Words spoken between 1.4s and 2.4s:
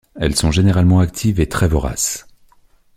très voraces.